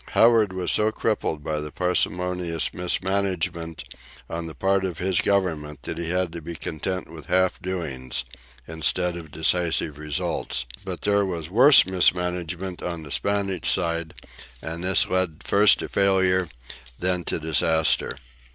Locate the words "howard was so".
0.13-0.91